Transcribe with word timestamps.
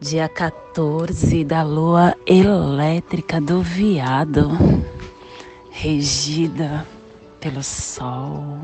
dia 0.00 0.28
14 0.30 1.44
da 1.44 1.62
lua 1.62 2.16
elétrica 2.24 3.38
do 3.38 3.60
Viado, 3.60 4.48
regida 5.70 6.86
pelo 7.38 7.62
Sol. 7.62 8.58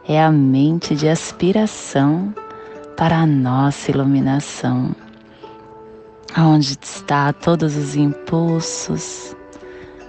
é 0.06 0.22
a 0.22 0.30
mente 0.30 0.94
de 0.94 1.08
aspiração 1.08 2.33
para 2.97 3.22
a 3.22 3.27
nossa 3.27 3.91
iluminação, 3.91 4.94
onde 6.39 6.78
está 6.80 7.33
todos 7.33 7.77
os 7.77 7.96
impulsos 7.96 9.34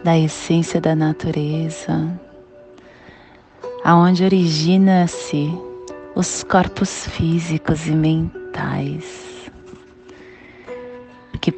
da 0.03 0.15
essência 0.15 0.80
da 0.80 0.93
natureza, 0.93 2.08
aonde 3.83 4.23
origina-se 4.23 5.52
os 6.14 6.43
corpos 6.43 7.08
físicos 7.08 7.87
e 7.87 7.92
mentais 7.92 9.33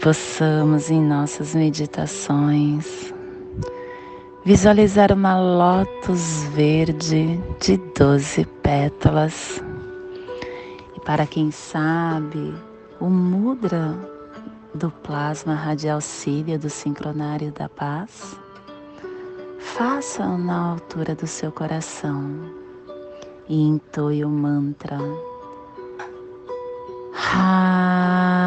possamos 0.05 0.91
em 0.91 1.01
nossas 1.01 1.55
meditações 1.55 3.11
visualizar 4.45 5.11
uma 5.11 5.35
lótus 5.35 6.43
verde 6.53 7.39
de 7.59 7.77
doze 7.97 8.45
pétalas. 8.61 9.63
E 10.95 10.99
para 10.99 11.25
quem 11.25 11.49
sabe, 11.49 12.53
o 12.99 13.05
mudra 13.05 13.97
do 14.75 14.91
plasma 14.91 15.55
radial 15.55 15.99
cília 15.99 16.59
do 16.59 16.69
sincronário 16.69 17.51
da 17.51 17.67
paz, 17.67 18.37
faça 19.57 20.23
na 20.37 20.73
altura 20.73 21.15
do 21.15 21.25
seu 21.25 21.51
coração 21.51 22.29
e 23.49 23.59
entoie 23.59 24.23
o 24.23 24.29
mantra. 24.29 24.99
Ha 27.15 28.44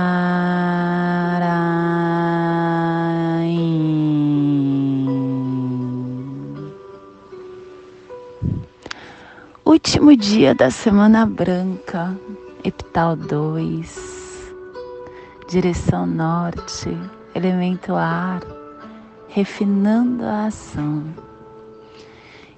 Último 9.69 10.17
dia 10.17 10.55
da 10.55 10.71
Semana 10.71 11.27
Branca, 11.27 12.19
Epital 12.65 13.15
2, 13.15 14.55
direção 15.47 16.07
norte, 16.07 16.89
elemento 17.35 17.95
ar, 17.95 18.41
refinando 19.29 20.25
a 20.25 20.47
ação. 20.47 21.05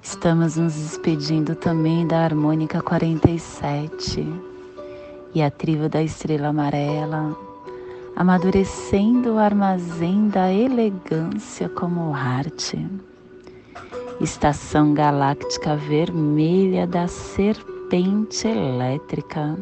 Estamos 0.00 0.56
nos 0.56 0.72
despedindo 0.72 1.56
também 1.56 2.06
da 2.06 2.20
harmônica 2.20 2.80
47 2.80 4.24
e 5.34 5.42
a 5.42 5.50
tribo 5.50 5.88
da 5.88 6.04
estrela 6.04 6.50
amarela, 6.50 7.36
amadurecendo 8.14 9.34
o 9.34 9.38
armazém 9.38 10.28
da 10.28 10.52
elegância 10.52 11.68
como 11.68 12.14
arte 12.14 12.78
estação 14.20 14.92
galáctica 14.92 15.74
vermelha 15.76 16.86
da 16.86 17.08
serpente 17.08 18.46
elétrica, 18.46 19.58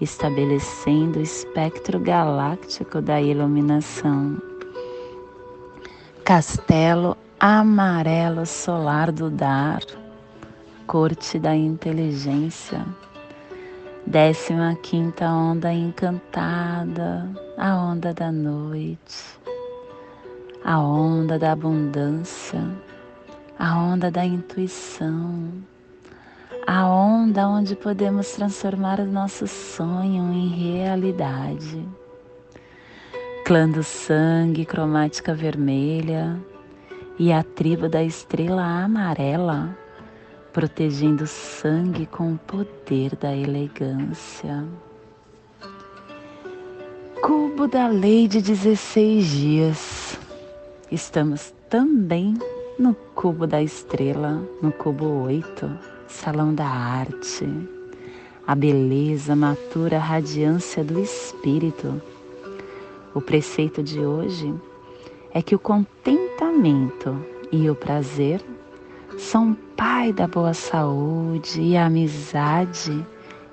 estabelecendo 0.00 1.18
o 1.18 1.22
espectro 1.22 2.00
galáctico 2.00 3.02
da 3.02 3.20
iluminação. 3.20 4.40
Castelo 6.24 7.14
amarelo 7.38 8.46
solar 8.46 9.12
do 9.12 9.28
dar, 9.28 9.82
corte 10.86 11.38
da 11.38 11.54
inteligência. 11.54 12.86
Décima 14.06 14.74
quinta 14.82 15.28
onda 15.28 15.70
encantada, 15.70 17.28
a 17.58 17.76
onda 17.76 18.14
da 18.14 18.32
noite, 18.32 19.38
a 20.64 20.78
onda 20.80 21.38
da 21.38 21.52
abundância 21.52 22.62
a 23.58 23.76
onda 23.76 24.10
da 24.10 24.24
intuição, 24.24 25.52
a 26.66 26.88
onda 26.88 27.46
onde 27.48 27.76
podemos 27.76 28.32
transformar 28.32 29.00
o 29.00 29.06
nosso 29.06 29.46
sonho 29.46 30.32
em 30.32 30.48
realidade. 30.48 31.86
Clã 33.44 33.68
do 33.68 33.82
sangue, 33.82 34.64
cromática 34.64 35.34
vermelha 35.34 36.40
e 37.18 37.32
a 37.32 37.42
tribo 37.42 37.88
da 37.88 38.02
estrela 38.02 38.62
amarela, 38.62 39.76
protegendo 40.52 41.24
o 41.24 41.28
sangue 41.28 42.06
com 42.06 42.32
o 42.32 42.38
poder 42.38 43.14
da 43.16 43.34
elegância. 43.34 44.64
Cubo 47.22 47.68
da 47.68 47.86
lei 47.86 48.26
de 48.26 48.40
16 48.40 49.26
dias. 49.26 50.18
Estamos 50.90 51.54
também 51.68 52.38
no 52.78 52.94
cubo 53.14 53.46
da 53.46 53.62
estrela, 53.62 54.42
no 54.60 54.72
cubo 54.72 55.06
8, 55.24 55.70
salão 56.08 56.52
da 56.52 56.66
arte, 56.66 57.46
a 58.46 58.54
beleza 58.54 59.36
matura 59.36 59.96
a 59.96 60.00
radiância 60.00 60.82
do 60.82 60.98
espírito. 60.98 62.02
O 63.14 63.20
preceito 63.20 63.82
de 63.82 64.00
hoje 64.00 64.52
é 65.32 65.40
que 65.40 65.54
o 65.54 65.58
contentamento 65.58 67.16
e 67.52 67.70
o 67.70 67.76
prazer 67.76 68.42
são 69.18 69.56
pai 69.76 70.12
da 70.12 70.26
boa 70.26 70.52
saúde 70.52 71.62
e 71.62 71.76
a 71.76 71.86
amizade 71.86 73.06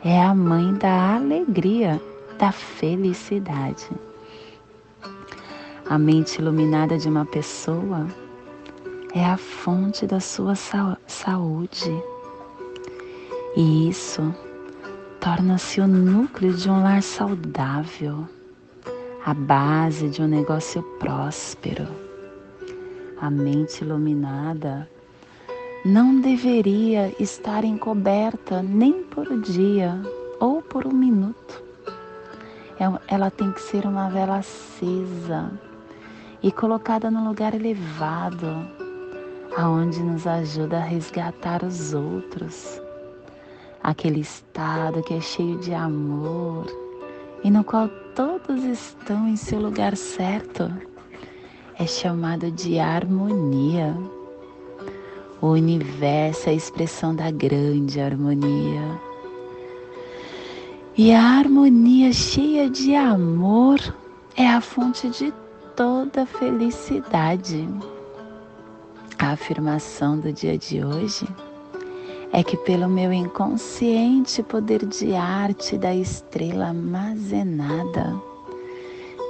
é 0.03 0.19
a 0.19 0.33
mãe 0.33 0.73
da 0.73 1.15
alegria, 1.15 2.01
da 2.39 2.51
felicidade. 2.51 3.87
A 5.87 5.99
mente 5.99 6.39
iluminada 6.39 6.97
de 6.97 7.07
uma 7.07 7.25
pessoa 7.25 8.07
é 9.13 9.25
a 9.25 9.37
fonte 9.37 10.05
da 10.07 10.19
sua 10.19 10.55
saúde. 10.55 11.91
E 13.55 13.89
isso 13.89 14.33
torna-se 15.19 15.81
o 15.81 15.87
núcleo 15.87 16.53
de 16.53 16.69
um 16.69 16.81
lar 16.81 17.03
saudável, 17.03 18.27
a 19.25 19.33
base 19.33 20.09
de 20.09 20.21
um 20.21 20.27
negócio 20.27 20.81
próspero. 20.99 21.87
A 23.19 23.29
mente 23.29 23.83
iluminada 23.83 24.89
não 25.85 26.21
deveria 26.21 27.13
estar 27.21 27.63
encoberta 27.63 28.63
nem 28.63 29.03
por 29.03 29.27
um 29.27 29.41
dia 29.41 30.01
ou 30.39 30.61
por 30.61 30.87
um 30.87 30.93
minuto. 30.93 31.61
É 32.79 33.13
ela 33.13 33.29
tem 33.29 33.51
que 33.51 33.61
ser 33.61 33.85
uma 33.85 34.09
vela 34.09 34.37
acesa 34.37 35.51
e 36.41 36.51
colocada 36.51 37.11
no 37.11 37.27
lugar 37.27 37.53
elevado, 37.53 38.80
aonde 39.55 40.01
nos 40.01 40.25
ajuda 40.25 40.77
a 40.77 40.83
resgatar 40.83 41.63
os 41.63 41.93
outros. 41.93 42.81
Aquele 43.83 44.21
estado 44.21 45.01
que 45.03 45.13
é 45.13 45.21
cheio 45.21 45.57
de 45.59 45.73
amor 45.73 46.65
e 47.43 47.49
no 47.49 47.63
qual 47.63 47.89
todos 48.15 48.63
estão 48.63 49.27
em 49.27 49.35
seu 49.35 49.59
lugar 49.59 49.97
certo 49.97 50.71
é 51.77 51.87
chamado 51.87 52.51
de 52.51 52.79
harmonia. 52.79 53.97
O 55.41 55.47
universo 55.47 56.49
é 56.49 56.51
a 56.51 56.55
expressão 56.55 57.15
da 57.15 57.31
grande 57.31 57.99
harmonia. 57.99 58.99
E 60.95 61.11
a 61.11 61.23
harmonia 61.23 62.13
cheia 62.13 62.69
de 62.69 62.93
amor 62.93 63.79
é 64.35 64.47
a 64.47 64.61
fonte 64.61 65.09
de 65.09 65.33
toda 65.75 66.25
felicidade. 66.27 67.67
A 69.21 69.33
afirmação 69.33 70.17
do 70.19 70.33
dia 70.33 70.57
de 70.57 70.83
hoje 70.83 71.27
é 72.33 72.43
que, 72.43 72.57
pelo 72.57 72.89
meu 72.89 73.13
inconsciente 73.13 74.41
poder 74.41 74.83
de 74.83 75.13
arte 75.13 75.77
da 75.77 75.93
estrela 75.93 76.69
armazenada, 76.69 78.19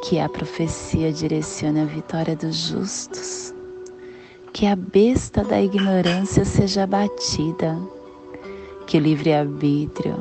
que 0.02 0.18
a 0.18 0.30
profecia 0.30 1.12
direciona 1.12 1.82
a 1.82 1.86
vitória 1.86 2.38
dos 2.38 2.56
justos, 2.56 3.54
que 4.54 4.66
a 4.66 4.78
besta 4.78 5.44
da 5.44 5.62
ignorância 5.62 6.46
seja 6.46 6.84
abatida, 6.84 7.78
que 8.88 8.96
o 8.96 9.02
livre-arbítrio, 9.02 10.16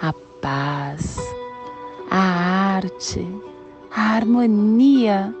a 0.00 0.12
paz, 0.40 1.18
a 2.08 2.20
arte, 2.76 3.26
a 3.90 4.14
harmonia 4.14 5.34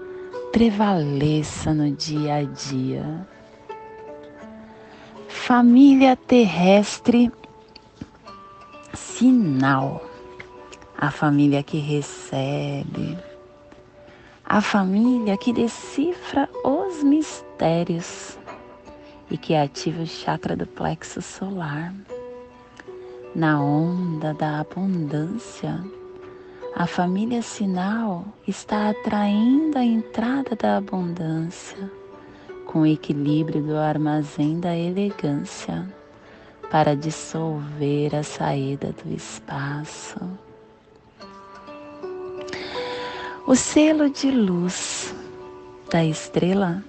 prevaleça 0.50 1.72
no 1.72 1.92
dia 1.92 2.38
a 2.38 2.42
dia. 2.42 3.31
Família 5.44 6.14
terrestre, 6.14 7.28
sinal. 8.94 10.00
A 10.96 11.10
família 11.10 11.64
que 11.64 11.78
recebe, 11.78 13.18
a 14.44 14.60
família 14.60 15.36
que 15.36 15.52
decifra 15.52 16.48
os 16.64 17.02
mistérios 17.02 18.38
e 19.32 19.36
que 19.36 19.56
ativa 19.56 20.04
o 20.04 20.06
chakra 20.06 20.54
do 20.54 20.64
plexo 20.64 21.20
solar. 21.20 21.92
Na 23.34 23.60
onda 23.60 24.32
da 24.34 24.60
abundância, 24.60 25.84
a 26.76 26.86
família 26.86 27.42
sinal 27.42 28.24
está 28.46 28.90
atraindo 28.90 29.76
a 29.76 29.84
entrada 29.84 30.54
da 30.54 30.76
abundância 30.76 31.90
com 32.72 32.86
equilíbrio 32.86 33.62
do 33.62 33.76
armazém 33.76 34.58
da 34.58 34.74
elegância 34.74 35.86
para 36.70 36.96
dissolver 36.96 38.14
a 38.14 38.22
saída 38.22 38.94
do 39.04 39.14
espaço. 39.14 40.18
O 43.46 43.54
selo 43.54 44.08
de 44.08 44.30
luz 44.30 45.14
da 45.90 46.02
estrela 46.02 46.82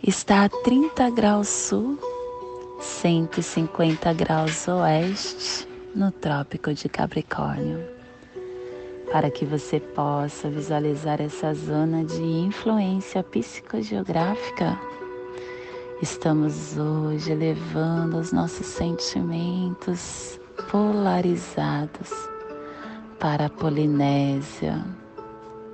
está 0.00 0.44
a 0.44 0.48
30 0.48 1.10
graus 1.10 1.48
sul, 1.48 1.98
150 2.80 4.12
graus 4.12 4.68
oeste, 4.68 5.66
no 5.92 6.12
Trópico 6.12 6.72
de 6.72 6.88
Capricórnio 6.88 7.96
para 9.10 9.30
que 9.30 9.44
você 9.44 9.78
possa 9.78 10.50
visualizar 10.50 11.20
essa 11.20 11.54
zona 11.54 12.04
de 12.04 12.22
influência 12.22 13.22
psicogeográfica. 13.22 14.78
Estamos 16.02 16.76
hoje 16.76 17.32
elevando 17.32 18.18
os 18.18 18.30
nossos 18.30 18.66
sentimentos 18.66 20.38
polarizados 20.70 22.10
para 23.18 23.46
a 23.46 23.48
Polinésia, 23.48 24.84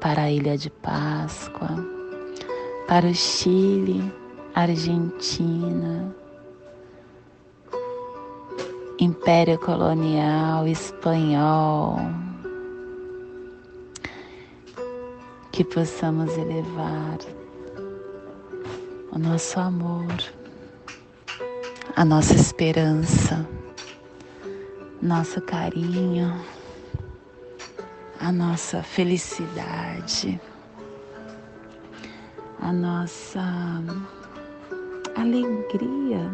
para 0.01 0.23
a 0.23 0.31
Ilha 0.31 0.57
de 0.57 0.71
Páscoa, 0.71 1.85
para 2.87 3.09
o 3.09 3.13
Chile, 3.13 4.15
Argentina, 4.55 6.15
Império 9.01 9.59
Colonial 9.59 10.69
Espanhol, 10.69 11.97
que 15.51 15.65
possamos 15.65 16.31
elevar 16.39 17.19
o 19.13 19.19
nosso 19.19 19.61
amor, 19.61 20.07
a 21.95 22.03
nossa 22.03 22.35
esperança, 22.35 23.47
nosso 25.03 25.39
carinho, 25.43 26.35
a 28.19 28.33
nossa 28.33 28.83
felicidade, 28.83 30.41
a 32.59 32.73
nossa 32.73 33.43
alegria, 35.15 36.31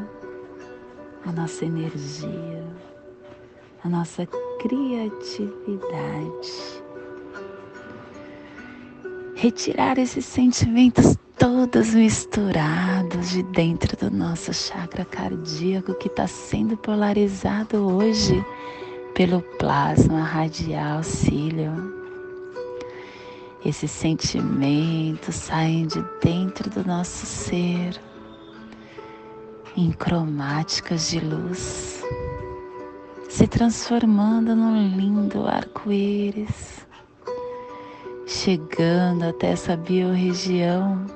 a 1.26 1.32
nossa 1.32 1.64
energia, 1.64 2.64
a 3.82 3.88
nossa 3.88 4.24
criatividade. 4.60 5.58
Retirar 9.34 9.98
esses 9.98 10.24
sentimentos 10.24 11.16
todos 11.38 11.94
misturados 11.94 13.30
de 13.30 13.44
dentro 13.44 13.96
do 13.96 14.14
nosso 14.14 14.52
chakra 14.52 15.04
cardíaco 15.04 15.94
que 15.94 16.08
está 16.08 16.26
sendo 16.26 16.76
polarizado 16.76 17.86
hoje 17.86 18.44
pelo 19.14 19.40
plasma 19.40 20.22
radial 20.22 21.02
cílio. 21.04 21.72
Esses 23.64 23.90
sentimentos 23.90 25.34
saem 25.36 25.86
de 25.86 26.04
dentro 26.22 26.68
do 26.70 26.84
nosso 26.84 27.24
ser 27.24 28.00
em 29.76 29.92
cromáticas 29.92 31.08
de 31.10 31.20
luz, 31.20 32.02
se 33.28 33.46
transformando 33.46 34.56
num 34.56 34.96
lindo 34.96 35.46
arco-íris 35.46 36.88
chegando 38.28 39.24
até 39.24 39.52
essa 39.52 39.74
biorregião 39.74 41.06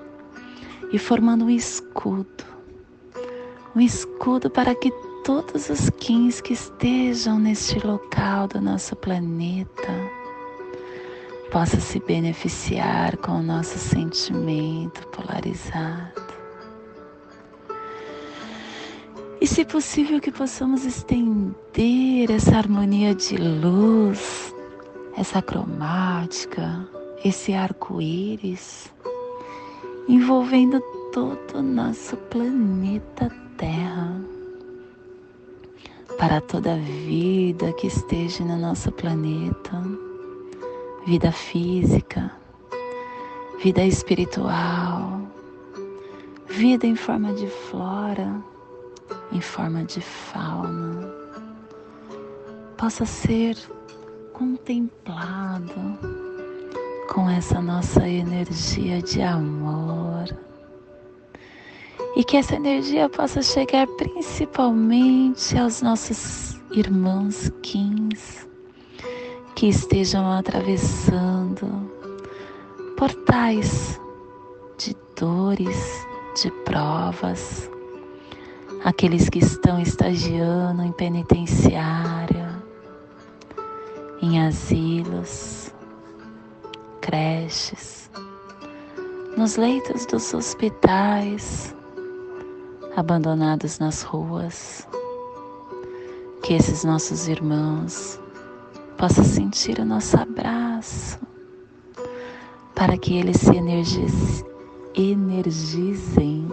e 0.93 0.99
formando 0.99 1.47
um 1.47 1.51
escudo. 1.51 2.45
Um 3.75 3.81
escudo 3.81 4.51
para 4.51 4.75
que 4.75 4.93
todos 5.25 5.71
os 5.71 5.89
quins 5.91 6.41
que 6.41 6.53
estejam 6.53 7.39
neste 7.39 7.85
local 7.85 8.47
do 8.47 8.61
nosso 8.61 8.95
planeta 8.97 9.93
possam 11.51 11.81
se 11.81 12.01
beneficiar 12.01 13.17
com 13.19 13.33
o 13.33 13.43
nosso 13.43 13.79
sentimento 13.79 15.07
polarizado. 15.09 16.33
E 19.41 19.47
se 19.47 19.65
possível 19.65 20.21
que 20.21 20.31
possamos 20.31 20.85
estender 20.85 22.31
essa 22.31 22.57
harmonia 22.57 23.15
de 23.15 23.37
luz, 23.37 24.55
essa 25.17 25.43
cromática, 25.43 26.89
esse 27.25 27.53
arco-íris 27.53 28.93
envolvendo 30.09 30.81
todo 31.13 31.59
o 31.59 31.63
nosso 31.63 32.17
planeta 32.17 33.31
Terra. 33.57 34.21
Para 36.19 36.41
toda 36.41 36.77
vida 36.77 37.73
que 37.75 37.87
esteja 37.87 38.45
no 38.45 38.57
nosso 38.57 38.91
planeta, 38.93 39.83
vida 41.07 41.33
física, 41.33 42.33
vida 43.63 43.85
espiritual, 43.85 45.23
vida 46.49 46.87
em 46.87 46.97
forma 46.97 47.33
de 47.33 47.47
flora, 47.47 48.43
em 49.33 49.41
forma 49.41 49.85
de 49.85 50.01
fauna, 50.01 51.13
possa 52.77 53.07
ser 53.07 53.57
contemplado 54.33 55.73
com 57.09 57.29
essa 57.29 57.61
nossa 57.61 58.09
energia 58.09 59.03
de 59.03 59.23
amor. 59.23 59.92
E 62.15 62.23
que 62.23 62.37
essa 62.37 62.57
energia 62.57 63.09
possa 63.09 63.41
chegar 63.41 63.87
principalmente 63.87 65.57
aos 65.57 65.81
nossos 65.81 66.61
irmãos 66.73 67.51
Kins 67.63 68.47
que 69.55 69.69
estejam 69.69 70.31
atravessando 70.31 71.91
portais 72.97 74.01
de 74.77 74.97
dores, 75.17 76.07
de 76.35 76.51
provas, 76.65 77.71
aqueles 78.85 79.29
que 79.29 79.39
estão 79.39 79.81
estagiando 79.81 80.83
em 80.83 80.93
penitenciária, 80.93 82.63
em 84.21 84.45
asilos, 84.45 85.73
creches, 87.01 88.11
nos 89.37 89.57
leitos 89.57 90.07
dos 90.07 90.35
hospitais, 90.35 91.75
abandonados 92.97 93.79
nas 93.79 94.03
ruas, 94.03 94.87
que 96.43 96.55
esses 96.55 96.85
nossos 96.85 97.29
irmãos 97.29 98.21
possam 98.99 99.25
sentir 99.25 99.79
o 99.79 99.85
nosso 99.85 100.17
abraço, 100.17 101.19
para 102.75 102.97
que 102.99 103.17
eles 103.17 103.39
se 103.39 103.57
energizem, 104.95 106.49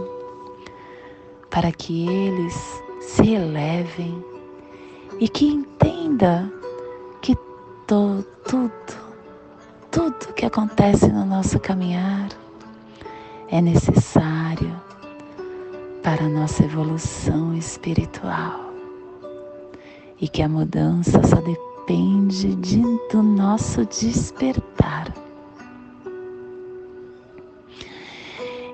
para 1.49 1.71
que 1.71 2.07
eles 2.07 2.81
se 3.01 3.33
elevem 3.33 4.23
e 5.19 5.27
que 5.27 5.45
entenda 5.45 6.51
que 7.21 7.35
to, 7.87 8.23
tudo, 8.47 8.71
tudo 9.91 10.33
que 10.33 10.45
acontece 10.45 11.11
no 11.11 11.25
nosso 11.25 11.59
caminhar 11.59 12.29
é 13.49 13.59
necessário 13.59 14.88
para 16.09 16.25
a 16.25 16.29
nossa 16.29 16.63
evolução 16.63 17.53
espiritual 17.53 18.73
e 20.19 20.27
que 20.27 20.41
a 20.41 20.49
mudança 20.49 21.21
só 21.21 21.35
depende 21.35 22.55
de, 22.55 22.81
do 23.11 23.21
nosso 23.21 23.85
despertar. 23.85 25.13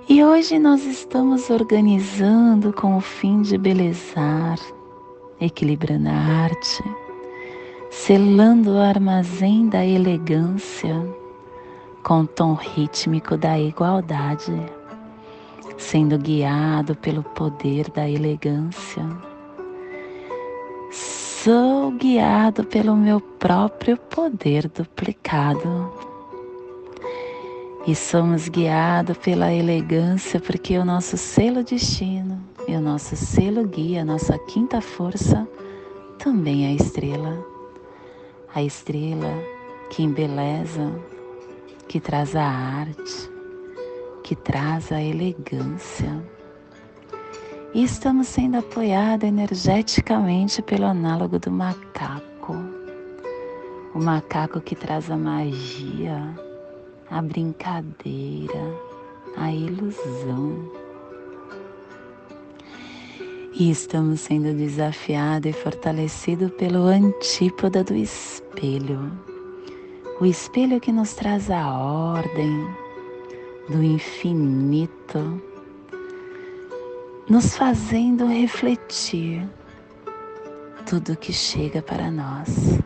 E 0.07 0.23
hoje 0.23 0.57
nós 0.57 0.85
estamos 0.85 1.49
organizando 1.49 2.71
com 2.71 2.95
o 2.95 3.01
fim 3.01 3.41
de 3.41 3.57
belezar, 3.57 4.57
equilibrando 5.41 6.07
a 6.07 6.13
arte, 6.13 6.83
selando 7.91 8.75
o 8.75 8.79
armazém 8.79 9.67
da 9.67 9.85
elegância 9.85 10.95
com 12.01 12.21
o 12.21 12.27
tom 12.27 12.53
rítmico 12.53 13.35
da 13.35 13.59
igualdade, 13.59 14.53
sendo 15.77 16.17
guiado 16.17 16.95
pelo 16.95 17.23
poder 17.23 17.89
da 17.91 18.09
elegância. 18.09 19.03
Sou 20.91 21.91
guiado 21.91 22.63
pelo 22.63 22.95
meu 22.95 23.19
próprio 23.19 23.97
poder 23.97 24.67
duplicado. 24.69 25.93
E 27.85 27.93
somos 27.93 28.49
guiados 28.49 29.17
pela 29.17 29.53
elegância 29.53 30.39
porque 30.39 30.77
o 30.77 30.83
nosso 30.83 31.17
selo 31.17 31.63
destino 31.63 32.41
e 32.67 32.75
o 32.75 32.81
nosso 32.81 33.15
selo 33.15 33.67
guia, 33.67 34.01
a 34.01 34.05
nossa 34.05 34.39
quinta 34.39 34.81
força, 34.81 35.47
também 36.17 36.65
é 36.65 36.69
a 36.69 36.73
estrela. 36.73 37.45
A 38.55 38.63
estrela 38.63 39.31
que 39.91 40.01
embeleza 40.01 40.91
que 41.87 41.99
traz 41.99 42.35
a 42.35 42.43
arte, 42.43 43.29
que 44.25 44.35
traz 44.35 44.91
a 44.91 44.99
elegância. 44.99 46.19
E 47.75 47.83
estamos 47.83 48.27
sendo 48.27 48.57
apoiados 48.57 49.27
energeticamente 49.27 50.63
pelo 50.63 50.85
análogo 50.85 51.37
do 51.37 51.51
macaco. 51.51 52.55
O 53.93 53.99
macaco 53.99 54.59
que 54.59 54.75
traz 54.75 55.11
a 55.11 55.15
magia, 55.15 56.35
a 57.11 57.21
brincadeira, 57.21 58.73
a 59.37 59.51
ilusão. 59.51 60.71
E 63.53 63.69
estamos 63.69 64.21
sendo 64.21 64.57
desafiados 64.57 65.51
e 65.51 65.53
fortalecidos 65.53 66.49
pelo 66.53 66.87
antípoda 66.87 67.83
do 67.83 67.93
espelho 67.93 69.11
o 70.21 70.25
espelho 70.25 70.79
que 70.79 70.93
nos 70.93 71.13
traz 71.13 71.51
a 71.51 71.77
ordem 71.77 72.84
do 73.69 73.83
infinito, 73.83 75.41
nos 77.27 77.55
fazendo 77.57 78.27
refletir 78.27 79.47
tudo 80.85 81.17
que 81.17 81.33
chega 81.33 81.81
para 81.81 82.11
nós. 82.11 82.79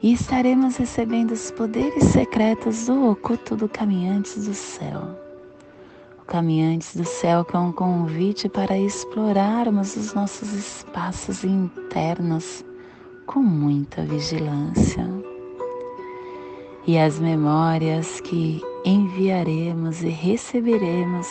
E 0.00 0.12
estaremos 0.12 0.76
recebendo 0.76 1.32
os 1.32 1.50
poderes 1.50 2.04
secretos 2.04 2.86
do 2.86 3.10
oculto 3.10 3.56
do 3.56 3.68
Caminhantes 3.68 4.46
do 4.46 4.54
Céu. 4.54 5.02
O 6.22 6.24
Caminhantes 6.24 6.96
do 6.96 7.04
Céu 7.04 7.44
que 7.44 7.54
é 7.54 7.58
um 7.58 7.72
convite 7.72 8.48
para 8.48 8.78
explorarmos 8.78 9.96
os 9.96 10.14
nossos 10.14 10.52
espaços 10.52 11.44
internos 11.44 12.64
com 13.26 13.40
muita 13.40 14.02
vigilância 14.04 15.06
e 16.88 16.98
as 16.98 17.20
memórias 17.20 18.18
que 18.22 18.62
enviaremos 18.82 20.02
e 20.02 20.08
receberemos 20.08 21.28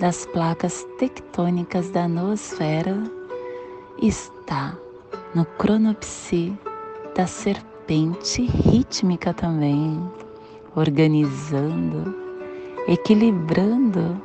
das 0.00 0.26
placas 0.26 0.84
tectônicas 0.98 1.90
da 1.90 2.08
noosfera 2.08 3.00
está 4.02 4.76
no 5.32 5.44
cronopsi 5.44 6.58
da 7.14 7.24
serpente 7.24 8.46
rítmica 8.46 9.32
também, 9.32 10.02
organizando, 10.74 12.12
equilibrando 12.88 14.20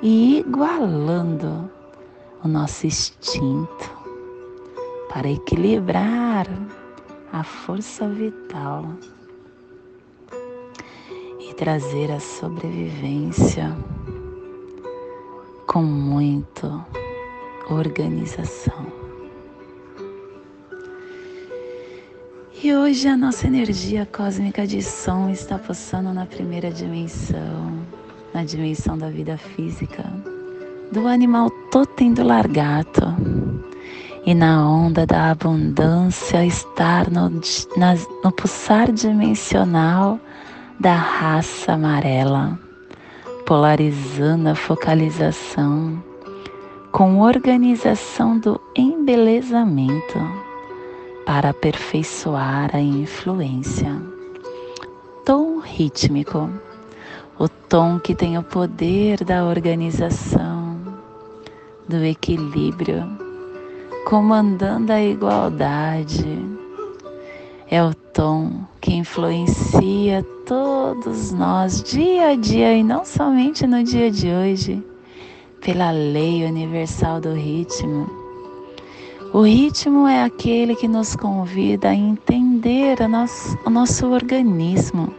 e 0.00 0.38
igualando 0.38 1.70
o 2.42 2.48
nosso 2.48 2.86
instinto 2.86 3.90
para 5.10 5.28
equilibrar 5.28 6.46
a 7.34 7.44
força 7.44 8.08
vital 8.08 8.96
trazer 11.56 12.12
a 12.12 12.20
sobrevivência 12.20 13.74
com 15.66 15.82
muito 15.82 16.84
organização. 17.70 18.86
E 22.62 22.74
hoje 22.74 23.08
a 23.08 23.16
nossa 23.16 23.46
energia 23.46 24.06
cósmica 24.06 24.66
de 24.66 24.82
som 24.82 25.30
está 25.30 25.58
pulsando 25.58 26.12
na 26.12 26.26
primeira 26.26 26.70
dimensão, 26.70 27.72
na 28.34 28.44
dimensão 28.44 28.98
da 28.98 29.08
vida 29.08 29.38
física, 29.38 30.04
do 30.92 31.06
animal 31.08 31.50
totem 31.70 32.12
do 32.12 32.22
largato. 32.22 33.02
E 34.26 34.34
na 34.34 34.68
onda 34.68 35.06
da 35.06 35.30
abundância 35.30 36.44
estar 36.44 37.10
no, 37.10 37.30
na, 37.76 37.94
no 38.24 38.32
pulsar 38.32 38.92
dimensional 38.92 40.20
da 40.78 40.94
raça 40.94 41.72
amarela, 41.72 42.58
polarizando 43.46 44.50
a 44.50 44.54
focalização 44.54 46.02
com 46.92 47.20
organização 47.20 48.38
do 48.38 48.60
embelezamento 48.74 50.18
para 51.24 51.50
aperfeiçoar 51.50 52.70
a 52.74 52.80
influência. 52.80 54.00
Tom 55.24 55.58
rítmico, 55.58 56.48
o 57.38 57.48
tom 57.48 57.98
que 57.98 58.14
tem 58.14 58.38
o 58.38 58.42
poder 58.42 59.24
da 59.24 59.44
organização, 59.44 60.76
do 61.88 62.04
equilíbrio, 62.04 63.02
comandando 64.04 64.92
a 64.92 65.02
igualdade. 65.02 66.55
É 67.68 67.82
o 67.82 67.92
tom 67.92 68.64
que 68.80 68.94
influencia 68.94 70.24
todos 70.46 71.32
nós 71.32 71.82
dia 71.82 72.28
a 72.28 72.36
dia 72.36 72.72
e 72.72 72.84
não 72.84 73.04
somente 73.04 73.66
no 73.66 73.82
dia 73.82 74.08
de 74.08 74.28
hoje, 74.28 74.86
pela 75.60 75.90
lei 75.90 76.44
universal 76.44 77.20
do 77.20 77.34
ritmo. 77.34 78.08
O 79.32 79.42
ritmo 79.42 80.06
é 80.06 80.22
aquele 80.22 80.76
que 80.76 80.86
nos 80.86 81.16
convida 81.16 81.88
a 81.88 81.94
entender 81.94 82.96
nosso, 83.08 83.58
o 83.66 83.70
nosso 83.70 84.06
organismo. 84.06 85.12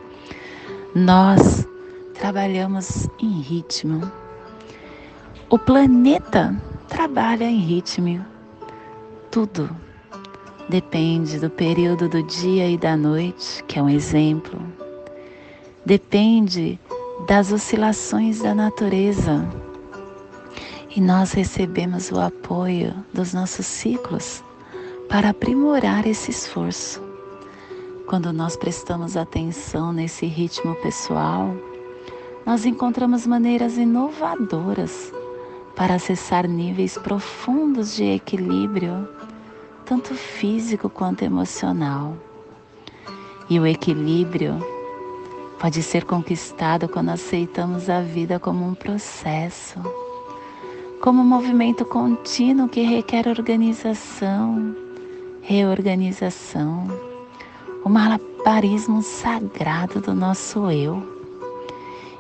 Nós 0.95 1.67
trabalhamos 2.13 3.09
em 3.19 3.41
ritmo. 3.41 4.09
O 5.49 5.59
planeta 5.59 6.55
trabalha 6.87 7.43
em 7.43 7.59
ritmo. 7.59 8.25
Tudo 9.29 9.69
Depende 10.69 11.39
do 11.39 11.49
período 11.49 12.09
do 12.09 12.21
dia 12.21 12.69
e 12.69 12.77
da 12.77 12.97
noite, 12.97 13.63
que 13.63 13.79
é 13.79 13.81
um 13.81 13.87
exemplo. 13.87 14.59
Depende 15.85 16.77
das 17.25 17.53
oscilações 17.53 18.41
da 18.41 18.53
natureza. 18.53 19.47
E 20.93 20.99
nós 20.99 21.31
recebemos 21.31 22.11
o 22.11 22.19
apoio 22.19 22.93
dos 23.13 23.33
nossos 23.33 23.65
ciclos 23.65 24.43
para 25.07 25.29
aprimorar 25.29 26.05
esse 26.05 26.31
esforço. 26.31 27.01
Quando 28.05 28.33
nós 28.33 28.57
prestamos 28.57 29.15
atenção 29.15 29.93
nesse 29.93 30.25
ritmo 30.25 30.75
pessoal, 30.75 31.55
nós 32.45 32.65
encontramos 32.65 33.25
maneiras 33.25 33.77
inovadoras 33.77 35.13
para 35.77 35.95
acessar 35.95 36.45
níveis 36.45 36.97
profundos 36.97 37.95
de 37.95 38.03
equilíbrio 38.03 39.07
tanto 39.87 40.13
físico 40.13 40.89
quanto 40.89 41.23
emocional. 41.23 42.17
E 43.49 43.57
o 43.59 43.65
equilíbrio 43.65 44.59
pode 45.59 45.81
ser 45.81 46.03
conquistado 46.03 46.89
quando 46.89 47.09
aceitamos 47.09 47.89
a 47.89 48.01
vida 48.01 48.37
como 48.37 48.67
um 48.67 48.75
processo, 48.75 49.79
como 51.01 51.21
um 51.21 51.25
movimento 51.25 51.85
contínuo 51.85 52.67
que 52.67 52.81
requer 52.81 53.29
organização, 53.29 54.75
reorganização, 55.41 56.85
o 57.85 57.89
malabarismo 57.89 59.01
sagrado 59.01 60.01
do 60.01 60.13
nosso 60.13 60.69
eu. 60.69 61.15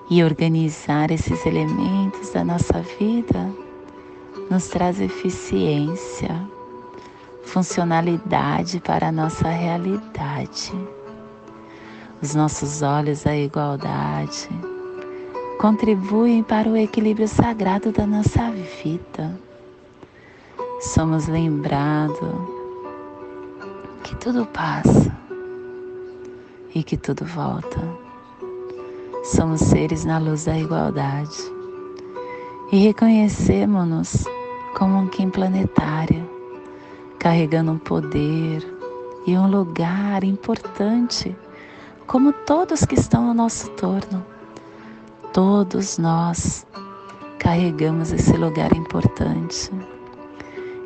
E 0.09 0.23
organizar 0.23 1.11
esses 1.11 1.45
elementos 1.45 2.29
da 2.29 2.41
nossa 2.41 2.81
vida 2.97 3.53
nos 4.49 4.69
traz 4.69 5.01
eficiência, 5.01 6.47
funcionalidade 7.47 8.79
para 8.81 9.07
a 9.07 9.11
nossa 9.11 9.47
realidade. 9.49 10.73
Os 12.21 12.35
nossos 12.35 12.81
olhos 12.81 13.25
à 13.25 13.35
igualdade 13.35 14.49
contribuem 15.59 16.43
para 16.43 16.69
o 16.69 16.77
equilíbrio 16.77 17.27
sagrado 17.27 17.91
da 17.91 18.05
nossa 18.05 18.51
vida. 18.51 19.39
Somos 20.81 21.27
lembrados 21.27 22.19
que 24.03 24.15
tudo 24.17 24.45
passa 24.47 25.15
e 26.75 26.83
que 26.83 26.97
tudo 26.97 27.25
volta. 27.25 27.79
Somos 29.23 29.61
seres 29.61 30.05
na 30.05 30.19
luz 30.19 30.45
da 30.45 30.57
igualdade 30.57 31.37
e 32.71 32.77
reconhecemos-nos 32.79 34.25
como 34.75 34.99
um 34.99 35.07
Kim 35.07 35.29
planetário, 35.29 36.36
carregando 37.19 37.71
um 37.71 37.77
poder 37.77 38.65
e 39.25 39.37
um 39.37 39.47
lugar 39.47 40.23
importante, 40.23 41.35
como 42.05 42.31
todos 42.31 42.85
que 42.85 42.95
estão 42.95 43.27
ao 43.27 43.33
nosso 43.33 43.69
torno. 43.71 44.25
Todos 45.33 45.97
nós 45.97 46.65
carregamos 47.37 48.11
esse 48.11 48.35
lugar 48.37 48.73
importante. 48.75 49.71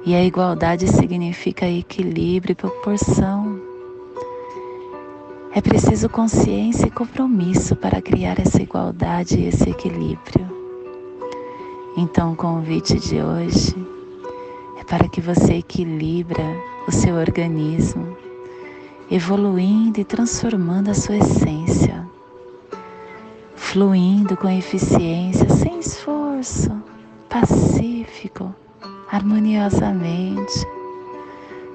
E 0.03 0.15
a 0.15 0.23
igualdade 0.23 0.87
significa 0.87 1.67
equilíbrio 1.67 2.53
e 2.53 2.55
proporção. 2.55 3.61
É 5.53 5.61
preciso 5.61 6.09
consciência 6.09 6.87
e 6.87 6.91
compromisso 6.91 7.75
para 7.75 8.01
criar 8.01 8.39
essa 8.39 8.61
igualdade 8.61 9.39
e 9.39 9.47
esse 9.47 9.69
equilíbrio. 9.69 10.49
Então, 11.95 12.33
o 12.33 12.35
convite 12.35 12.97
de 12.99 13.21
hoje 13.21 13.75
para 14.91 15.07
que 15.07 15.21
você 15.21 15.53
equilibra 15.53 16.43
o 16.85 16.91
seu 16.91 17.15
organismo, 17.15 18.17
evoluindo 19.09 20.01
e 20.01 20.03
transformando 20.03 20.91
a 20.91 20.93
sua 20.93 21.15
essência, 21.15 22.05
fluindo 23.55 24.35
com 24.35 24.49
eficiência, 24.49 25.47
sem 25.47 25.79
esforço, 25.79 26.69
pacífico, 27.29 28.53
harmoniosamente, 29.09 30.67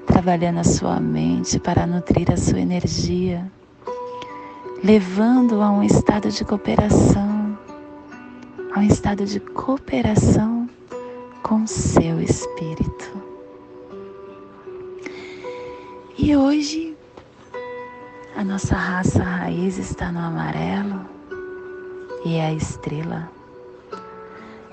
trabalhando 0.05 0.59
a 0.59 0.63
sua 0.63 0.99
mente 0.99 1.59
para 1.59 1.87
nutrir 1.87 2.31
a 2.31 2.37
sua 2.37 2.59
energia, 2.59 3.51
levando 4.83 5.59
a 5.63 5.71
um 5.71 5.81
estado 5.81 6.29
de 6.29 6.45
cooperação 6.45 7.57
a 8.75 8.79
um 8.79 8.83
estado 8.83 9.25
de 9.25 9.39
cooperação 9.39 10.56
com 11.47 11.65
seu 11.65 12.19
espírito. 12.19 13.09
E 16.17 16.35
hoje 16.35 16.97
a 18.35 18.43
nossa 18.43 18.75
raça 18.75 19.23
raiz 19.23 19.77
está 19.77 20.11
no 20.11 20.19
amarelo 20.19 21.05
e 22.25 22.35
é 22.35 22.47
a 22.47 22.53
estrela. 22.53 23.31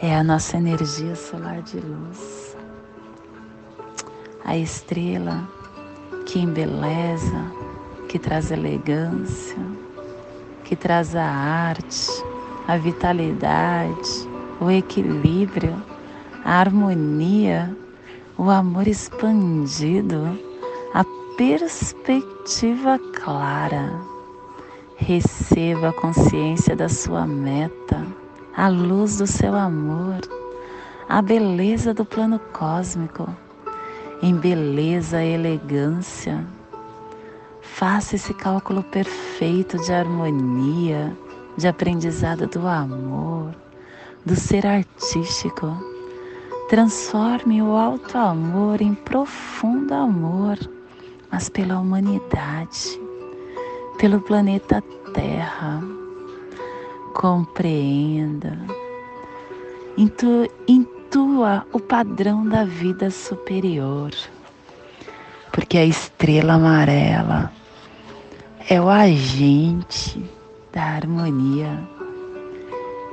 É 0.02 0.16
a 0.16 0.24
nossa 0.24 0.56
energia 0.56 1.14
solar 1.14 1.62
de 1.62 1.78
luz. 1.78 2.56
A 4.44 4.56
estrela 4.56 5.48
que 6.26 6.40
embeleza, 6.40 7.52
que 8.08 8.18
traz 8.18 8.50
elegância, 8.50 9.56
que 10.64 10.74
traz 10.74 11.14
a 11.14 11.24
arte, 11.24 12.10
a 12.66 12.76
vitalidade, 12.76 14.28
o 14.60 14.70
equilíbrio, 14.70 15.93
a 16.44 16.60
harmonia, 16.60 17.74
o 18.36 18.50
amor 18.50 18.86
expandido, 18.86 20.38
a 20.92 21.02
perspectiva 21.36 22.98
clara. 23.14 23.90
Receba 24.96 25.88
a 25.88 25.92
consciência 25.92 26.76
da 26.76 26.88
sua 26.88 27.26
meta, 27.26 28.06
a 28.54 28.68
luz 28.68 29.18
do 29.18 29.26
seu 29.26 29.54
amor, 29.54 30.20
a 31.08 31.22
beleza 31.22 31.94
do 31.94 32.04
plano 32.04 32.38
cósmico, 32.52 33.28
em 34.22 34.34
beleza 34.36 35.24
e 35.24 35.32
elegância. 35.32 36.44
Faça 37.62 38.16
esse 38.16 38.34
cálculo 38.34 38.82
perfeito 38.82 39.78
de 39.78 39.92
harmonia, 39.92 41.16
de 41.56 41.66
aprendizado 41.66 42.46
do 42.46 42.68
amor, 42.68 43.54
do 44.24 44.36
ser 44.36 44.66
artístico. 44.66 45.93
Transforme 46.74 47.62
o 47.62 47.76
alto 47.76 48.18
amor 48.18 48.82
em 48.82 48.94
profundo 48.94 49.94
amor, 49.94 50.58
mas 51.30 51.48
pela 51.48 51.78
humanidade, 51.78 53.00
pelo 53.96 54.20
planeta 54.20 54.82
Terra. 55.14 55.80
Compreenda, 57.14 58.58
intu, 59.96 60.50
intua 60.66 61.64
o 61.72 61.78
padrão 61.78 62.44
da 62.44 62.64
vida 62.64 63.08
superior, 63.08 64.10
porque 65.52 65.78
a 65.78 65.84
estrela 65.84 66.54
amarela 66.54 67.52
é 68.68 68.80
o 68.80 68.88
agente 68.88 70.28
da 70.72 70.82
harmonia. 70.82 71.93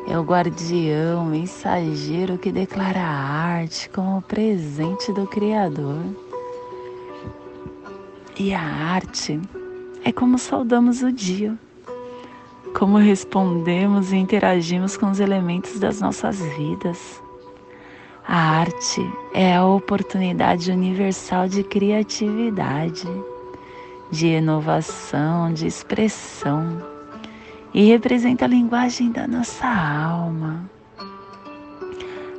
É 0.08 0.18
o 0.18 0.24
guardião, 0.24 1.26
mensageiro 1.26 2.38
que 2.38 2.52
declara 2.52 3.00
a 3.00 3.14
arte 3.60 3.90
como 3.90 4.22
presente 4.22 5.14
do 5.14 5.28
Criador. 5.28 6.04
E 8.38 8.54
a 8.54 8.62
arte 8.62 9.40
é 10.04 10.12
como 10.12 10.38
saudamos 10.38 11.04
o 11.04 11.12
dia, 11.12 11.58
como 12.78 12.98
respondemos 12.98 14.12
e 14.12 14.18
interagimos 14.18 14.98
com 14.98 15.12
os 15.12 15.20
elementos 15.20 15.80
das 15.80 16.02
nossas 16.02 16.40
vidas. 16.58 17.22
A 18.28 18.60
arte 18.60 19.02
é 19.34 19.56
a 19.56 19.66
oportunidade 19.66 20.72
universal 20.72 21.48
de 21.48 21.64
criatividade, 21.64 23.08
de 24.12 24.28
inovação, 24.28 25.54
de 25.54 25.68
expressão 25.68 26.91
e 27.74 27.86
representa 27.86 28.46
a 28.46 28.48
linguagem 28.48 29.12
da 29.12 29.28
nossa 29.28 29.68
alma. 29.68 30.70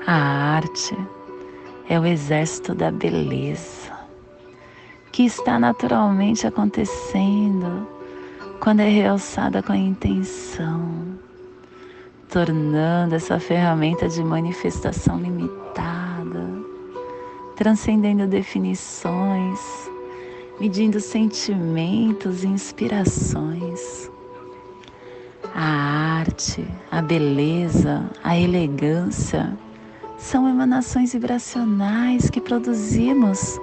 A 0.06 0.56
arte 0.56 0.96
é 1.88 1.98
o 1.98 2.04
exército 2.04 2.74
da 2.74 2.90
beleza 2.90 3.92
que 5.12 5.24
está 5.24 5.58
naturalmente 5.58 6.46
acontecendo 6.46 7.86
quando 8.60 8.80
é 8.80 8.88
realçada 8.88 9.62
com 9.62 9.72
a 9.72 9.76
intenção, 9.76 11.18
tornando 12.30 13.14
essa 13.14 13.38
ferramenta 13.38 14.08
de 14.08 14.22
manifestação 14.22 15.18
limitada, 15.18 16.48
transcendendo 17.56 18.26
definições, 18.26 19.60
medindo 20.58 21.00
sentimentos 21.00 22.44
e 22.44 22.48
inspirações 22.48 24.11
a 25.54 26.18
arte, 26.20 26.66
a 26.90 27.02
beleza, 27.02 28.08
a 28.22 28.38
elegância 28.38 29.56
são 30.16 30.48
emanações 30.48 31.12
vibracionais 31.12 32.30
que 32.30 32.40
produzimos 32.40 33.58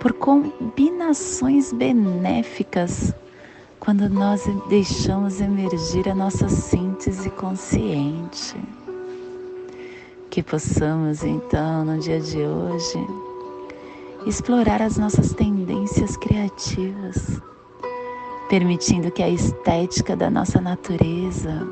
por 0.00 0.12
combinações 0.12 1.72
benéficas 1.72 3.14
quando 3.80 4.08
nós 4.08 4.42
deixamos 4.68 5.40
emergir 5.40 6.08
a 6.08 6.14
nossa 6.14 6.48
síntese 6.48 7.28
consciente. 7.30 8.56
Que 10.30 10.42
possamos 10.42 11.22
então, 11.24 11.84
no 11.84 11.98
dia 11.98 12.20
de 12.20 12.38
hoje, 12.38 12.98
explorar 14.26 14.82
as 14.82 14.96
nossas 14.96 15.32
tendências 15.32 16.16
criativas 16.16 17.40
permitindo 18.48 19.10
que 19.10 19.22
a 19.22 19.28
estética 19.28 20.14
da 20.14 20.30
nossa 20.30 20.60
natureza 20.60 21.66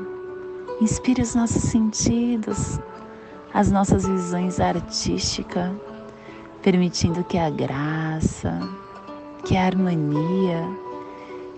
inspire 0.81 1.21
os 1.21 1.33
nossos 1.33 1.63
sentidos, 1.63 2.79
as 3.53 3.71
nossas 3.71 4.05
visões 4.05 4.59
artísticas, 4.59 5.71
permitindo 6.61 7.23
que 7.23 7.37
a 7.37 7.49
graça, 7.49 8.59
que 9.45 9.55
a 9.55 9.65
harmonia 9.65 10.67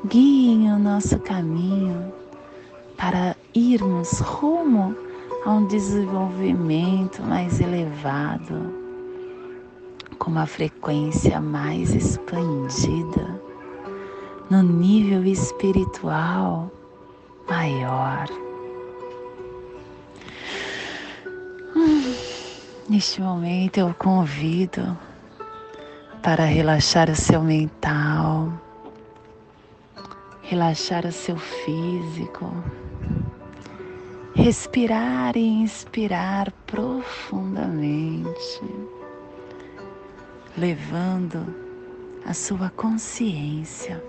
guiem 0.05 0.71
o 0.71 0.77
nosso 0.77 1.17
caminho, 1.19 2.13
para 2.95 3.35
irmos 3.55 4.19
rumo 4.19 4.95
a 5.45 5.51
um 5.51 5.65
desenvolvimento 5.65 7.23
mais 7.23 7.59
elevado, 7.59 8.73
com 10.19 10.29
uma 10.29 10.45
frequência 10.45 11.39
mais 11.39 11.93
expandida, 11.95 13.46
no 14.49 14.63
nível 14.63 15.25
espiritual 15.25 16.71
maior. 17.49 18.27
Hum, 21.75 22.15
neste 22.89 23.21
momento 23.21 23.77
eu 23.77 23.93
convido 23.93 24.97
para 26.23 26.45
relaxar 26.45 27.09
o 27.09 27.15
seu 27.15 27.41
mental, 27.41 28.53
relaxar 30.43 31.05
o 31.05 31.11
seu 31.11 31.37
físico, 31.37 32.49
respirar 34.33 35.35
e 35.35 35.45
inspirar 35.45 36.51
profundamente, 36.65 38.61
levando 40.57 41.45
a 42.25 42.33
sua 42.33 42.69
consciência 42.69 44.01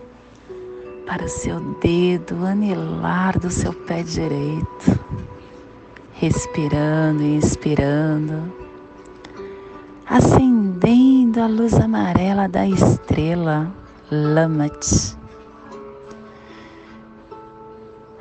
para 1.09 1.25
o 1.25 1.29
seu 1.29 1.59
dedo 1.81 2.45
anelar 2.45 3.39
do 3.39 3.51
seu 3.51 3.73
pé 3.73 4.03
direito, 4.03 5.01
respirando 6.13 7.23
e 7.23 7.37
inspirando, 7.37 8.53
acendendo 10.07 11.41
a 11.41 11.47
luz 11.47 11.73
amarela 11.73 12.47
da 12.47 12.69
estrela 12.69 13.73
Lamat. 14.11 15.17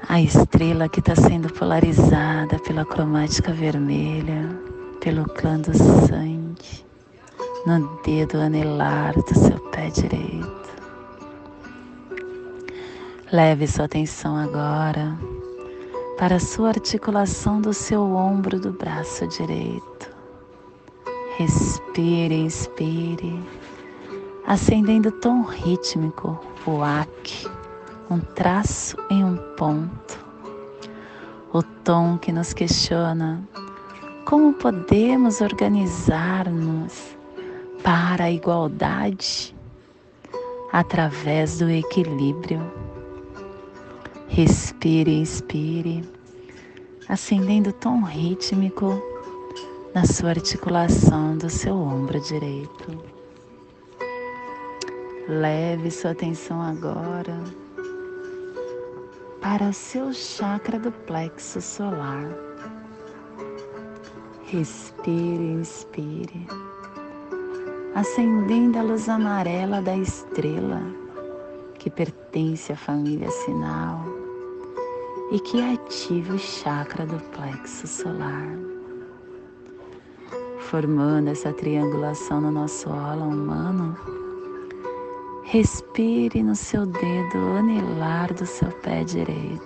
A 0.08 0.22
estrela 0.22 0.88
que 0.88 1.02
está 1.02 1.14
sendo 1.14 1.52
polarizada 1.54 2.58
pela 2.60 2.86
cromática 2.86 3.52
vermelha, 3.52 4.50
pelo 5.02 5.26
clã 5.26 5.60
do 5.60 5.78
sangue, 5.78 6.86
no 7.66 8.02
dedo 8.06 8.40
anelar 8.40 9.14
do 9.14 9.38
seu 9.38 9.60
pé 9.72 9.90
direito. 9.90 10.67
Leve 13.30 13.68
sua 13.68 13.84
atenção 13.84 14.38
agora 14.38 15.18
para 16.18 16.38
a 16.38 16.40
sua 16.40 16.70
articulação 16.70 17.60
do 17.60 17.74
seu 17.74 18.02
ombro 18.16 18.58
do 18.58 18.72
braço 18.72 19.28
direito. 19.28 20.16
Respire, 21.38 22.34
inspire, 22.34 23.44
acendendo 24.46 25.12
tom 25.12 25.42
rítmico, 25.42 26.40
o 26.66 26.82
AC, 26.82 27.52
um 28.10 28.22
traço 28.22 28.96
em 29.10 29.26
um 29.26 29.36
ponto. 29.58 30.26
O 31.52 31.62
tom 31.62 32.18
que 32.18 32.32
nos 32.32 32.54
questiona 32.54 33.46
como 34.24 34.54
podemos 34.54 35.42
organizar-nos 35.42 37.18
para 37.84 38.24
a 38.24 38.32
igualdade 38.32 39.54
através 40.72 41.60
do 41.60 41.70
equilíbrio 41.70 42.87
Respire, 44.30 45.20
inspire, 45.20 46.04
acendendo 47.08 47.70
o 47.70 47.74
tom 47.74 48.04
rítmico 48.04 49.02
na 49.96 50.06
sua 50.06 50.30
articulação 50.30 51.38
do 51.38 51.50
seu 51.50 51.76
ombro 51.76 52.20
direito. 52.20 53.04
Leve 55.28 55.90
sua 55.90 56.12
atenção 56.12 56.62
agora 56.62 57.44
para 59.42 59.70
o 59.70 59.74
seu 59.74 60.14
chakra 60.14 60.78
do 60.78 60.92
plexo 60.92 61.62
solar. 61.62 62.28
Respire, 64.46 65.54
inspire, 65.54 66.46
acendendo 67.96 68.78
a 68.78 68.84
luz 68.84 69.10
amarela 69.10 69.82
da 69.82 69.98
estrela 69.98 70.82
que 71.80 71.90
pertence 71.90 72.72
à 72.72 72.76
família 72.76 73.32
sinal 73.32 74.17
e 75.30 75.40
que 75.40 75.62
ative 75.62 76.34
o 76.34 76.40
chakra 76.40 77.06
do 77.06 77.20
plexo 77.32 77.86
solar, 77.86 78.48
formando 80.60 81.30
essa 81.30 81.52
triangulação 81.52 82.40
no 82.40 82.52
nosso 82.52 82.90
óleo 82.90 83.24
humano. 83.24 83.98
Respire 85.44 86.44
no 86.44 86.56
seu 86.56 86.86
dedo 86.86 87.38
anelar 87.58 88.34
do 88.34 88.46
seu 88.46 88.70
pé 88.82 89.04
direito. 89.04 89.62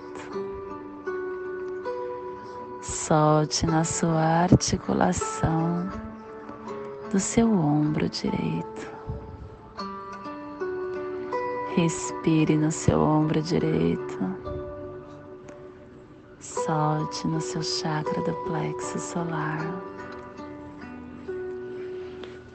Solte 2.80 3.66
na 3.66 3.84
sua 3.84 4.20
articulação 4.20 5.88
do 7.10 7.18
seu 7.18 7.52
ombro 7.52 8.08
direito. 8.08 8.92
Respire 11.74 12.56
no 12.56 12.70
seu 12.70 13.00
ombro 13.00 13.42
direito 13.42 14.51
solte 16.64 17.26
no 17.26 17.40
seu 17.40 17.62
chakra 17.62 18.22
do 18.22 18.32
plexo 18.44 18.98
solar. 18.98 19.82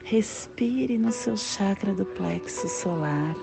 Respire 0.04 0.96
no 0.96 1.12
seu 1.12 1.36
chakra 1.36 1.92
do 1.92 2.06
plexo 2.06 2.66
solar 2.68 3.34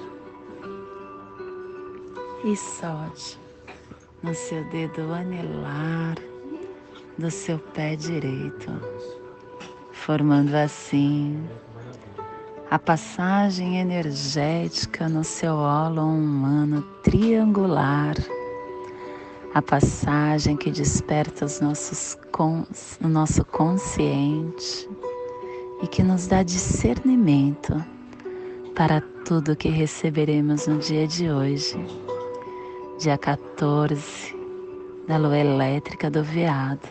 e 2.43 2.55
solte 2.55 3.39
no 4.23 4.33
seu 4.33 4.63
dedo 4.69 5.13
anelar 5.13 6.15
do 7.17 7.29
seu 7.29 7.59
pé 7.59 7.95
direito, 7.95 8.71
formando 9.91 10.55
assim 10.55 11.47
a 12.71 12.79
passagem 12.79 13.77
energética 13.77 15.07
no 15.07 15.23
seu 15.23 15.53
ólon 15.53 16.17
humano 16.17 16.81
triangular 17.03 18.15
a 19.55 19.61
passagem 19.61 20.57
que 20.57 20.69
desperta 20.69 21.45
os 21.45 21.61
nossos 21.61 22.17
cons, 22.33 22.99
o 23.01 23.07
nosso 23.07 23.45
consciente 23.45 24.89
e 25.81 25.87
que 25.87 26.03
nos 26.03 26.27
dá 26.27 26.43
discernimento 26.43 27.73
para 28.75 28.99
tudo 29.25 29.55
que 29.55 29.69
receberemos 29.69 30.67
no 30.67 30.77
dia 30.79 31.07
de 31.07 31.31
hoje, 31.31 31.77
dia 32.99 33.17
14 33.17 34.35
da 35.07 35.15
lua 35.15 35.37
elétrica 35.37 36.11
do 36.11 36.21
veado, 36.21 36.89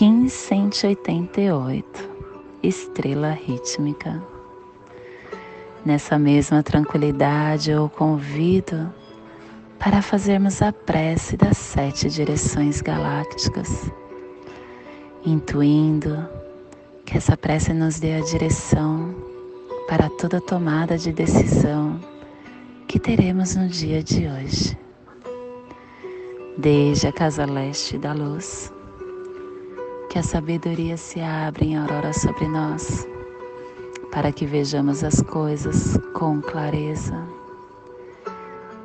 1588, 0.00 2.08
estrela 2.62 3.32
rítmica. 3.32 4.22
Nessa 5.84 6.18
mesma 6.18 6.62
tranquilidade 6.62 7.70
eu 7.70 7.86
convido 7.90 8.90
para 9.78 10.02
fazermos 10.02 10.60
a 10.60 10.72
prece 10.72 11.36
das 11.36 11.56
sete 11.56 12.10
direções 12.10 12.80
galácticas, 12.80 13.90
intuindo 15.24 16.28
que 17.04 17.16
essa 17.16 17.36
prece 17.36 17.72
nos 17.72 18.00
dê 18.00 18.16
a 18.16 18.20
direção 18.20 19.14
para 19.88 20.10
toda 20.10 20.40
tomada 20.40 20.98
de 20.98 21.12
decisão 21.12 22.00
que 22.88 22.98
teremos 22.98 23.54
no 23.54 23.68
dia 23.68 24.02
de 24.02 24.26
hoje. 24.26 24.76
Desde 26.56 27.06
a 27.06 27.12
casa 27.12 27.44
leste 27.44 27.96
da 27.98 28.12
luz, 28.12 28.72
que 30.10 30.18
a 30.18 30.22
sabedoria 30.22 30.96
se 30.96 31.20
abra 31.20 31.64
em 31.64 31.76
aurora 31.76 32.12
sobre 32.12 32.48
nós, 32.48 33.06
para 34.10 34.32
que 34.32 34.44
vejamos 34.44 35.04
as 35.04 35.22
coisas 35.22 35.96
com 36.14 36.40
clareza 36.42 37.37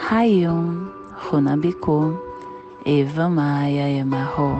Hayum 0.00 0.90
Runabiku 1.28 2.18
Eva 2.84 3.28
Maia 3.28 3.86
Emarro. 4.00 4.58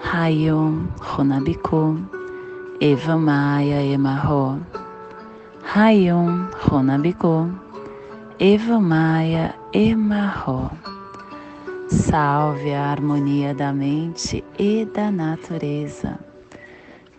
Hayum 0.00 0.88
Runabiku 0.98 2.00
Eva 2.80 3.16
Maia 3.16 3.80
Emarro. 3.94 4.58
Hayum 5.62 6.50
Runabiku 6.50 7.52
Eva 8.40 8.80
Maia 8.80 9.54
Emarro. 9.72 10.70
Salve 11.88 12.74
a 12.74 12.90
harmonia 12.90 13.54
da 13.54 13.72
mente 13.72 14.42
e 14.58 14.86
da 14.86 15.12
natureza. 15.12 16.18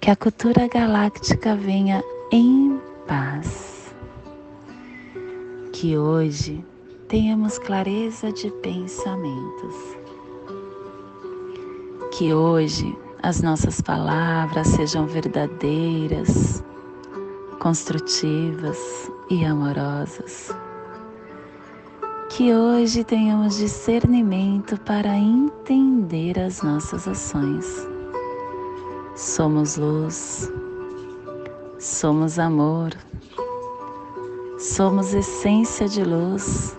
Que 0.02 0.10
a 0.10 0.16
cultura 0.16 0.68
galáctica 0.68 1.56
venha 1.56 2.04
em 2.32 2.82
paz. 3.08 3.94
Que 5.72 5.98
hoje 5.98 6.66
tenhamos 7.08 7.58
clareza 7.58 8.32
de 8.32 8.52
pensamentos. 8.62 9.76
Que 12.12 12.34
hoje 12.34 12.98
as 13.22 13.42
nossas 13.42 13.82
palavras 13.82 14.68
sejam 14.68 15.06
verdadeiras, 15.06 16.64
construtivas 17.60 19.12
e 19.30 19.44
amorosas 19.44 20.56
que 22.36 22.54
hoje 22.54 23.02
tenhamos 23.06 23.56
discernimento 23.56 24.78
para 24.82 25.16
entender 25.16 26.38
as 26.38 26.62
nossas 26.62 27.08
ações. 27.08 27.66
Somos 29.16 29.78
luz, 29.78 30.52
somos 31.80 32.38
amor, 32.38 32.92
somos 34.60 35.14
essência 35.14 35.88
de 35.88 36.04
luz, 36.04 36.76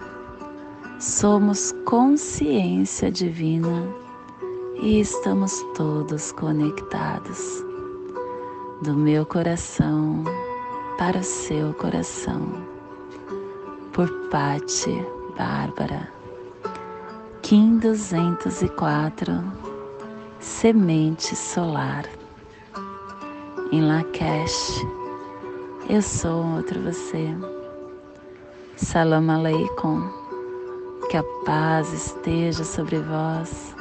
somos 1.07 1.73
consciência 1.85 3.12
divina 3.12 3.87
e 4.83 4.99
estamos 4.99 5.64
todos 5.77 6.33
conectados 6.33 7.64
do 8.83 8.92
meu 8.92 9.25
coração 9.25 10.25
para 10.99 11.19
o 11.19 11.23
seu 11.23 11.73
coração. 11.75 12.40
Por 13.92 14.11
Pati 14.31 15.01
Bárbara. 15.38 16.11
Kim 17.40 17.79
204 17.79 19.33
Semente 20.40 21.37
Solar. 21.37 22.05
Em 23.71 23.81
Lakesh, 23.81 24.85
eu 25.88 26.03
sou 26.03 26.57
outro 26.57 26.81
você. 26.83 27.33
Salam 28.77 29.31
Aleikum. 29.31 30.26
Que 31.09 31.16
a 31.16 31.25
paz 31.45 31.92
esteja 31.92 32.64
sobre 32.64 32.99
vós. 32.99 33.75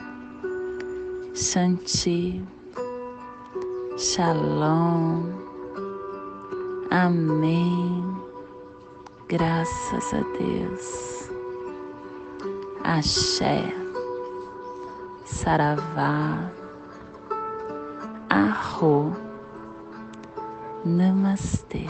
Shanti. 1.34 2.44
Shalom. 3.98 5.24
Amém. 6.92 8.16
Graças 9.28 10.14
a 10.14 10.22
Deus. 10.38 11.32
Axé, 12.84 13.74
Saravá, 15.26 16.52
Arro, 18.30 19.16
Namastê. 20.86 21.88